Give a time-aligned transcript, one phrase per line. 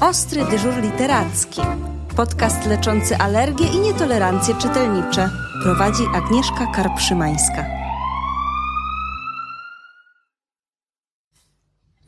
[0.00, 1.60] Ostry dyżur literacki.
[2.16, 5.30] Podcast leczący alergie i nietolerancje czytelnicze.
[5.62, 7.66] Prowadzi Agnieszka Karpszymańska.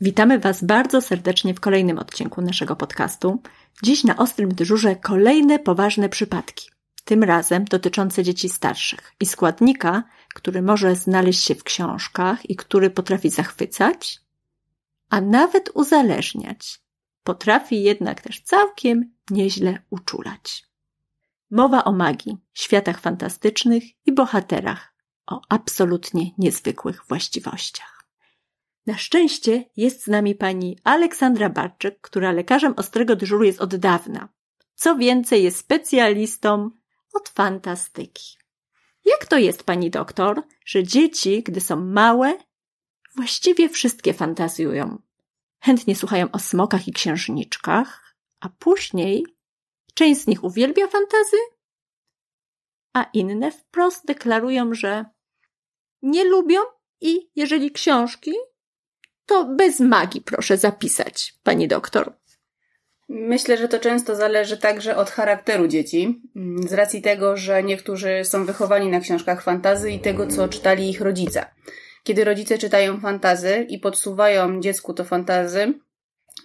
[0.01, 3.41] Witamy Was bardzo serdecznie w kolejnym odcinku naszego podcastu.
[3.83, 6.69] Dziś na ostrym dyżurze kolejne poważne przypadki.
[7.05, 10.03] Tym razem dotyczące dzieci starszych i składnika,
[10.33, 14.19] który może znaleźć się w książkach i który potrafi zachwycać,
[15.09, 16.81] a nawet uzależniać.
[17.23, 20.63] Potrafi jednak też całkiem nieźle uczulać.
[21.51, 24.93] Mowa o magii, światach fantastycznych i bohaterach
[25.27, 28.07] o absolutnie niezwykłych właściwościach.
[28.85, 34.29] Na szczęście jest z nami pani Aleksandra Barczyk, która lekarzem ostrego dyżuru jest od dawna.
[34.75, 36.71] Co więcej, jest specjalistą
[37.13, 38.37] od fantastyki.
[39.05, 42.33] Jak to jest, pani doktor, że dzieci, gdy są małe,
[43.15, 45.01] właściwie wszystkie fantazjują?
[45.61, 49.25] Chętnie słuchają o smokach i księżniczkach, a później
[49.93, 51.37] część z nich uwielbia fantazy,
[52.93, 55.05] a inne wprost deklarują, że
[56.01, 56.59] nie lubią
[57.01, 58.33] i jeżeli książki,
[59.25, 62.13] to bez magii proszę zapisać, pani doktor.
[63.09, 66.21] Myślę, że to często zależy także od charakteru dzieci,
[66.67, 71.01] z racji tego, że niektórzy są wychowani na książkach fantazy i tego, co czytali ich
[71.01, 71.45] rodzice.
[72.03, 75.73] Kiedy rodzice czytają fantazy i podsuwają dziecku to fantazy,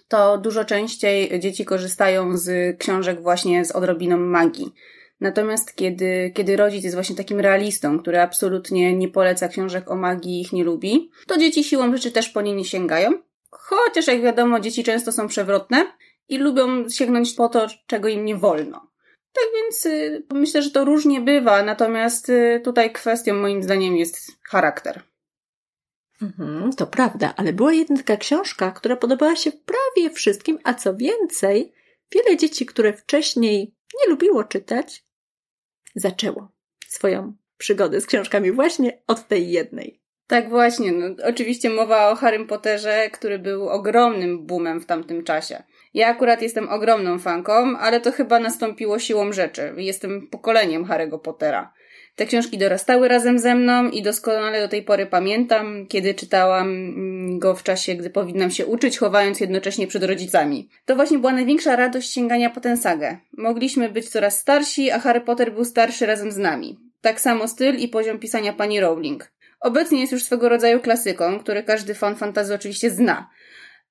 [0.07, 4.73] to dużo częściej dzieci korzystają z książek właśnie z odrobiną magii.
[5.19, 10.41] Natomiast kiedy, kiedy rodzic jest właśnie takim realistą, który absolutnie nie poleca książek o magii
[10.41, 13.11] ich nie lubi, to dzieci siłą rzeczy też po nie nie sięgają.
[13.49, 15.85] Chociaż jak wiadomo, dzieci często są przewrotne
[16.29, 18.91] i lubią sięgnąć po to, czego im nie wolno.
[19.33, 24.31] Tak więc y, myślę, że to różnie bywa, natomiast y, tutaj kwestią moim zdaniem jest
[24.49, 25.03] charakter.
[26.21, 30.95] Mhm, to prawda, ale była jedna taka książka, która podobała się prawie wszystkim, a co
[30.95, 31.73] więcej,
[32.11, 35.03] wiele dzieci, które wcześniej nie lubiło czytać,
[35.95, 36.51] zaczęło
[36.87, 40.01] swoją przygodę z książkami właśnie od tej jednej.
[40.27, 45.63] Tak właśnie, no, oczywiście mowa o Harrym Potterze, który był ogromnym boomem w tamtym czasie.
[45.93, 49.73] Ja akurat jestem ogromną fanką, ale to chyba nastąpiło siłą rzeczy.
[49.77, 51.73] Jestem pokoleniem Harry'ego Pottera.
[52.17, 57.39] Te książki dorastały razem ze mną i doskonale do tej pory pamiętam, kiedy czytałam mm,
[57.39, 60.69] go w czasie, gdy powinnam się uczyć, chowając jednocześnie przed rodzicami.
[60.85, 63.17] To właśnie była największa radość sięgania po tę sagę.
[63.37, 66.79] Mogliśmy być coraz starsi, a Harry Potter był starszy razem z nami.
[67.01, 69.31] Tak samo styl i poziom pisania pani Rowling.
[69.59, 73.29] Obecnie jest już swego rodzaju klasyką, który każdy fan fantazy oczywiście zna.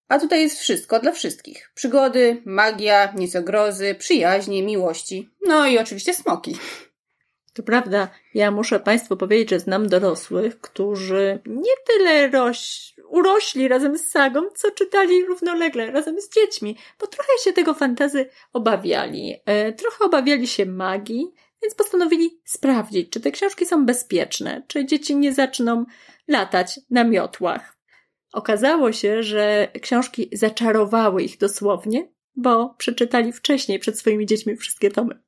[0.09, 1.71] A tutaj jest wszystko dla wszystkich.
[1.75, 5.31] Przygody, magia, nieco grozy, przyjaźnie, miłości.
[5.47, 6.57] No i oczywiście smoki.
[7.57, 13.99] To prawda, ja muszę Państwu powiedzieć, że znam dorosłych, którzy nie tyle roś, urośli razem
[13.99, 19.35] z sagą, co czytali równolegle razem z dziećmi, bo trochę się tego fantazy obawiali.
[19.45, 25.17] E, trochę obawiali się magii, więc postanowili sprawdzić, czy te książki są bezpieczne, czy dzieci
[25.17, 25.85] nie zaczną
[26.29, 27.79] latać na miotłach.
[28.33, 35.26] Okazało się, że książki zaczarowały ich dosłownie, bo przeczytali wcześniej przed swoimi dziećmi wszystkie tomy.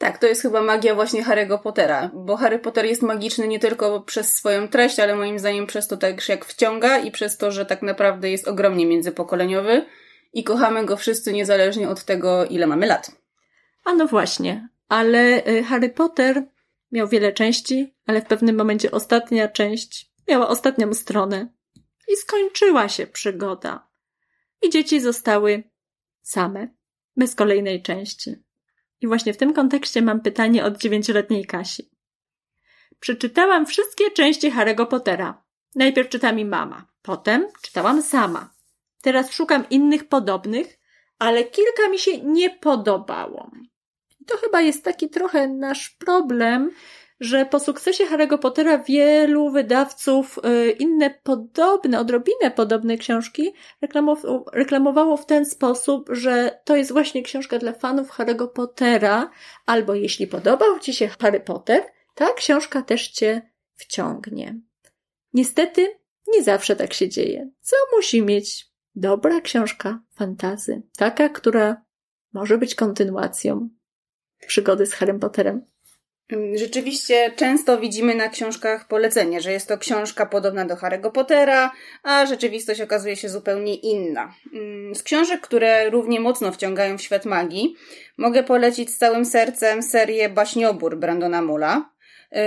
[0.00, 4.00] Tak, to jest chyba magia właśnie Harry'ego Pottera, bo Harry Potter jest magiczny nie tylko
[4.00, 7.66] przez swoją treść, ale moim zdaniem przez to tak jak wciąga i przez to, że
[7.66, 9.86] tak naprawdę jest ogromnie międzypokoleniowy
[10.32, 13.10] i kochamy go wszyscy niezależnie od tego, ile mamy lat.
[13.84, 16.42] A no właśnie, ale y, Harry Potter
[16.92, 21.48] miał wiele części, ale w pewnym momencie ostatnia część miała ostatnią stronę
[22.08, 23.88] i skończyła się przygoda.
[24.62, 25.62] I dzieci zostały
[26.22, 26.68] same,
[27.16, 28.49] bez kolejnej części.
[29.00, 31.90] I właśnie w tym kontekście mam pytanie od dziewięcioletniej Kasi.
[33.00, 35.42] Przeczytałam wszystkie części Harry'ego Pottera.
[35.74, 38.54] Najpierw czyta mi mama, potem czytałam sama.
[39.02, 40.78] Teraz szukam innych podobnych,
[41.18, 43.50] ale kilka mi się nie podobało.
[44.26, 46.70] to chyba jest taki trochę nasz problem,
[47.20, 53.52] że po sukcesie Harry'ego Pottera wielu wydawców y, inne podobne, odrobinę podobne książki
[54.52, 59.30] reklamowało w ten sposób, że to jest właśnie książka dla fanów Harry'ego Pottera,
[59.66, 61.82] albo jeśli podobał Ci się Harry Potter,
[62.14, 64.60] ta książka też Cię wciągnie.
[65.32, 65.88] Niestety,
[66.28, 67.50] nie zawsze tak się dzieje.
[67.60, 70.82] Co musi mieć dobra książka fantazy?
[70.96, 71.84] Taka, która
[72.32, 73.68] może być kontynuacją
[74.46, 75.69] przygody z Harrym Potterem.
[76.54, 81.72] Rzeczywiście często widzimy na książkach polecenie, że jest to książka podobna do Harry'ego Pottera,
[82.02, 84.34] a rzeczywistość okazuje się zupełnie inna.
[84.94, 87.74] Z książek, które równie mocno wciągają w świat magii,
[88.16, 91.90] mogę polecić z całym sercem serię Baśniobór Brandona Mula.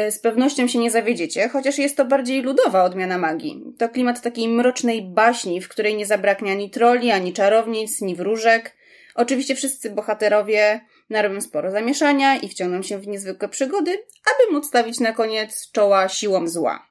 [0.07, 3.63] Y, z pewnością się nie zawiedziecie, chociaż jest to bardziej ludowa odmiana magii.
[3.77, 8.75] To klimat takiej mrocznej baśni, w której nie zabraknie ani troli, ani czarownic, ni wróżek,
[9.15, 10.81] Oczywiście wszyscy bohaterowie
[11.13, 16.10] narobią sporo zamieszania i wciągną się w niezwykłe przygody, aby móc stawić na koniec czoła
[16.10, 16.89] siłom zła.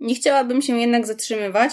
[0.00, 1.72] Nie chciałabym się jednak zatrzymywać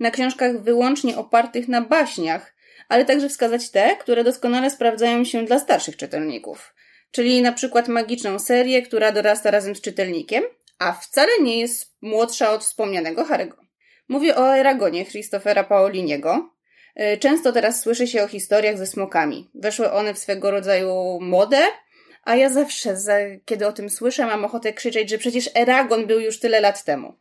[0.00, 2.54] na książkach wyłącznie opartych na baśniach,
[2.88, 6.74] ale także wskazać te, które doskonale sprawdzają się dla starszych czytelników.
[7.10, 10.44] Czyli na przykład magiczną serię, która dorasta razem z czytelnikiem,
[10.78, 13.56] a wcale nie jest młodsza od wspomnianego Harego.
[14.08, 16.50] Mówię o Eragonie Christophera Paoliniego.
[17.00, 19.50] Y, często teraz słyszy się o historiach ze smokami.
[19.54, 21.62] Weszły one w swego rodzaju modę,
[22.24, 22.96] a ja zawsze,
[23.44, 27.14] kiedy o tym słyszę, mam ochotę krzyczeć, że przecież Eragon był już tyle lat temu.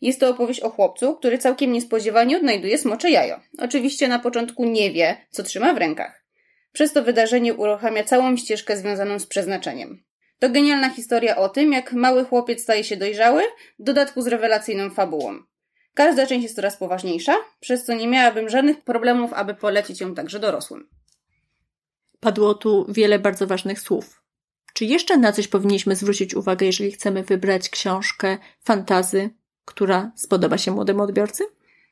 [0.00, 3.40] Jest to opowieść o chłopcu, który całkiem niespodziewanie odnajduje smocze jajo.
[3.58, 6.24] Oczywiście na początku nie wie, co trzyma w rękach.
[6.72, 10.02] Przez to wydarzenie uruchamia całą ścieżkę związaną z przeznaczeniem.
[10.38, 13.42] To genialna historia o tym, jak mały chłopiec staje się dojrzały,
[13.78, 15.42] w dodatku z rewelacyjną fabułą.
[15.94, 20.38] Każda część jest coraz poważniejsza, przez co nie miałabym żadnych problemów, aby polecić ją także
[20.38, 20.88] dorosłym.
[22.20, 24.22] Padło tu wiele bardzo ważnych słów.
[24.72, 29.30] Czy jeszcze na coś powinniśmy zwrócić uwagę, jeżeli chcemy wybrać książkę fantazy,
[29.64, 31.44] która spodoba się młodemu odbiorcy?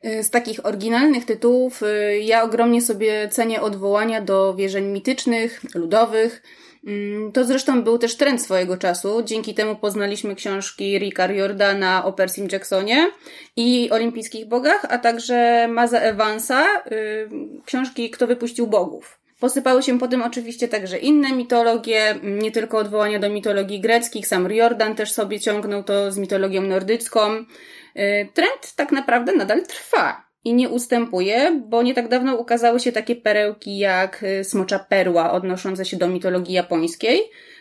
[0.04, 6.42] Y, z takich oryginalnych tytułów y, ja ogromnie sobie cenię odwołania do wierzeń mitycznych, ludowych.
[6.88, 9.22] Mm, to zresztą był też trend swojego czasu.
[9.22, 13.10] Dzięki temu poznaliśmy książki Ricka Riordana o Persim Jacksonie
[13.56, 17.28] i olimpijskich bogach, a także Maza Evansa, y,
[17.64, 19.20] książki Kto wypuścił bogów.
[19.40, 24.94] Posypały się potem oczywiście także inne mitologie, nie tylko odwołania do mitologii greckich, sam Riordan
[24.94, 27.34] też sobie ciągnął to z mitologią nordycką.
[27.34, 32.92] Y, trend tak naprawdę nadal trwa i nie ustępuje, bo nie tak dawno ukazały się
[32.92, 37.20] takie perełki jak y, Smocza Perła odnoszące się do mitologii japońskiej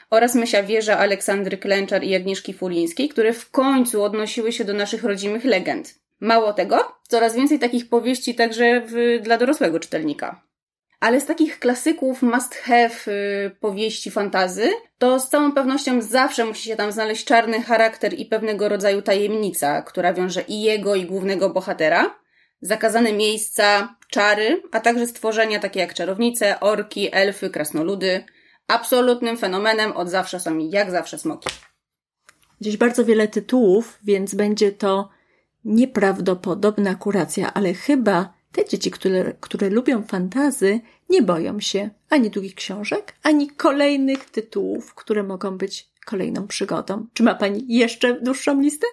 [0.10, 5.04] oraz Mysia Wieża Aleksandry Klęczar i Agnieszki Fulińskiej, które w końcu odnosiły się do naszych
[5.04, 5.96] rodzimych legend.
[6.20, 10.48] Mało tego, coraz więcej takich powieści także w, dla dorosłego czytelnika.
[11.00, 16.70] Ale z takich klasyków must have y, powieści fantazy, to z całą pewnością zawsze musi
[16.70, 21.50] się tam znaleźć czarny charakter i pewnego rodzaju tajemnica, która wiąże i jego, i głównego
[21.50, 22.16] bohatera.
[22.62, 28.24] Zakazane miejsca, czary, a także stworzenia takie jak czarownice, orki, elfy, krasnoludy.
[28.68, 31.50] Absolutnym fenomenem od zawsze są jak zawsze smoki.
[32.62, 35.10] Dziś bardzo wiele tytułów, więc będzie to
[35.66, 40.80] nieprawdopodobna kuracja, ale chyba te dzieci, które, które lubią fantazy,
[41.10, 47.08] nie boją się ani długich książek, ani kolejnych tytułów, które mogą być kolejną przygodą.
[47.14, 48.88] Czy ma Pani jeszcze dłuższą listę?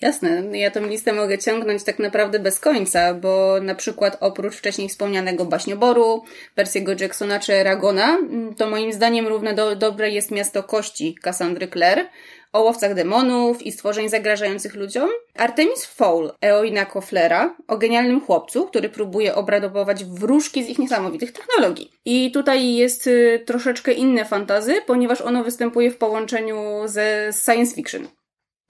[0.00, 4.88] Jasne, ja tę listę mogę ciągnąć tak naprawdę bez końca, bo na przykład oprócz wcześniej
[4.88, 6.24] wspomnianego Baśnioboru,
[6.56, 8.18] Percy'ego Jacksona czy Ragona,
[8.56, 12.06] to moim zdaniem równe do, dobre jest Miasto Kości Cassandry Clare,
[12.52, 15.08] o łowcach demonów i stworzeń zagrażających ludziom.
[15.36, 21.90] Artemis Fowl Eoina Koflera o genialnym chłopcu, który próbuje obradować wróżki z ich niesamowitych technologii.
[22.04, 28.08] I tutaj jest y, troszeczkę inne fantazy, ponieważ ono występuje w połączeniu ze science fiction.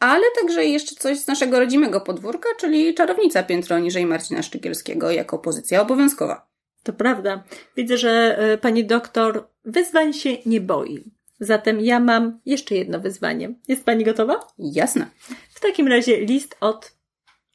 [0.00, 5.38] Ale także jeszcze coś z naszego rodzimego podwórka, czyli Czarownica piętro niżej Marcina Szczykielskiego jako
[5.38, 6.50] pozycja obowiązkowa.
[6.82, 7.44] To prawda.
[7.76, 11.04] Widzę, że y, pani doktor wyzwań się nie boi.
[11.40, 13.54] Zatem ja mam jeszcze jedno wyzwanie.
[13.68, 14.40] Jest Pani gotowa?
[14.58, 15.06] Jasne.
[15.54, 16.92] W takim razie list od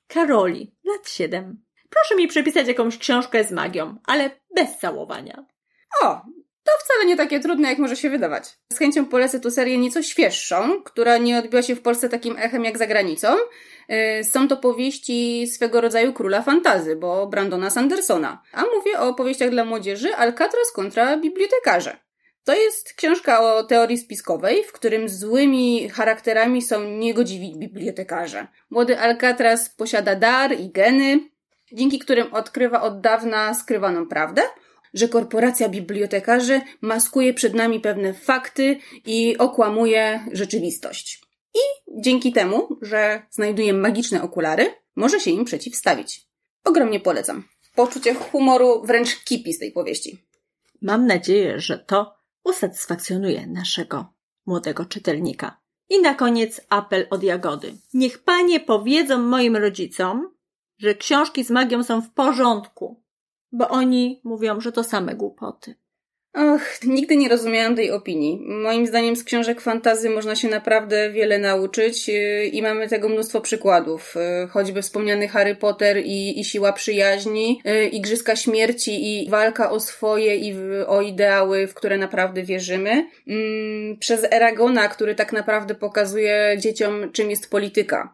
[0.08, 1.64] Karoli, lat 7.
[1.90, 5.46] Proszę mi przepisać jakąś książkę z magią, ale bez całowania.
[6.04, 6.22] O,
[6.66, 8.58] to wcale nie takie trudne, jak może się wydawać.
[8.74, 12.66] Z chęcią polecę tu serię nieco świeższą, która nie odbiła się w Polsce takim echem
[12.66, 13.28] jak za granicą.
[14.20, 18.42] Y, są to powieści swego rodzaju króla fantazy, bo Brandona Sandersona.
[18.54, 21.98] A mówię o powieściach dla młodzieży Alcatraz kontra bibliotekarze.
[22.44, 28.48] To jest książka o teorii spiskowej, w którym złymi charakterami są niegodziwi bibliotekarze.
[28.70, 31.20] Młody Alcatraz posiada dar i geny,
[31.72, 34.42] dzięki którym odkrywa od dawna skrywaną prawdę,
[34.96, 41.22] że korporacja bibliotekarzy maskuje przed nami pewne fakty i okłamuje rzeczywistość.
[41.56, 46.28] I dzięki temu, że znajduje magiczne okulary, może się im przeciwstawić.
[46.64, 47.44] Ogromnie polecam.
[47.76, 50.18] Poczucie humoru wręcz kipi z tej powieści.
[50.82, 54.14] Mam nadzieję, że to usatysfakcjonuje naszego
[54.46, 55.60] młodego czytelnika.
[55.90, 57.78] I na koniec apel od Jagody.
[57.94, 60.36] Niech panie powiedzą moim rodzicom,
[60.78, 63.05] że książki z magią są w porządku,
[63.58, 65.76] bo oni mówią, że to same głupoty.
[66.36, 68.40] Och, nigdy nie rozumiałam tej opinii.
[68.48, 73.42] Moim zdaniem z książek fantazy można się naprawdę wiele nauczyć yy, i mamy tego mnóstwo
[73.42, 74.16] przykładów.
[74.42, 79.80] Yy, choćby wspomniany Harry Potter i, i siła przyjaźni, yy, igrzyska śmierci i walka o
[79.80, 80.56] swoje i
[80.88, 83.10] o ideały, w które naprawdę wierzymy.
[83.28, 88.14] Mm, przez Eragona, który tak naprawdę pokazuje dzieciom, czym jest polityka.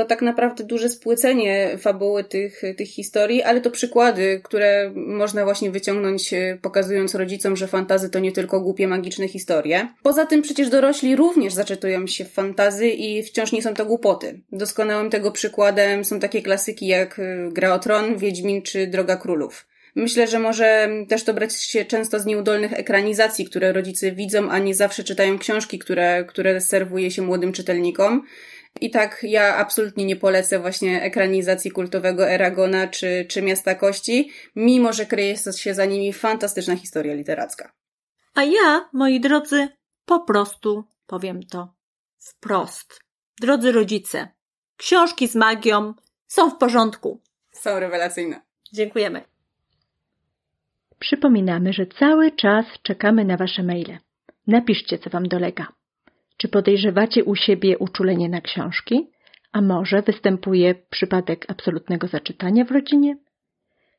[0.00, 5.70] To tak naprawdę duże spłycenie fabuły tych, tych historii, ale to przykłady, które można właśnie
[5.70, 9.88] wyciągnąć, e, pokazując rodzicom, że fantazy to nie tylko głupie, magiczne historie.
[10.02, 14.40] Poza tym przecież dorośli również zaczytują się w fantazy i wciąż nie są to głupoty.
[14.52, 19.66] Doskonałym tego przykładem są takie klasyki jak e, Gra o Tron, Wiedźmin czy Droga Królów.
[19.94, 24.58] Myślę, że może też to brać się często z nieudolnych ekranizacji, które rodzice widzą, a
[24.58, 28.22] nie zawsze czytają książki, które, które serwuje się młodym czytelnikom.
[28.80, 34.92] I tak ja absolutnie nie polecę właśnie ekranizacji kultowego Eragona czy, czy Miasta Kości, mimo
[34.92, 37.72] że kryje się za nimi fantastyczna historia literacka.
[38.34, 39.68] A ja, moi drodzy,
[40.04, 41.74] po prostu powiem to
[42.18, 43.00] wprost.
[43.40, 44.28] Drodzy rodzice,
[44.76, 45.94] książki z magią
[46.26, 47.20] są w porządku.
[47.52, 48.40] Są rewelacyjne.
[48.72, 49.22] Dziękujemy.
[50.98, 53.98] Przypominamy, że cały czas czekamy na Wasze maile.
[54.46, 55.66] Napiszcie, co Wam dolega.
[56.40, 59.10] Czy podejrzewacie u siebie uczulenie na książki?
[59.52, 63.16] A może występuje przypadek absolutnego zaczytania w rodzinie?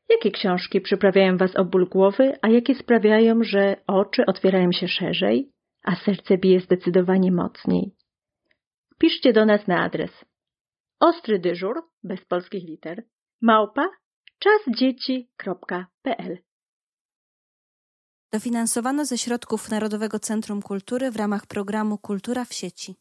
[0.10, 5.52] Jakie książki przyprawiają Was o ból głowy, a jakie sprawiają, że oczy otwierają się szerzej,
[5.84, 7.92] a serce bije zdecydowanie mocniej?
[9.00, 10.26] Piszcie do nas na adres
[11.00, 13.04] ostry dyżur, bez polskich liter,
[13.42, 13.90] małpa
[14.40, 15.58] czasdzieci.pl
[18.34, 22.96] Dofinansowano ze środków Narodowego Centrum Kultury w ramach programu Kultura w sieci.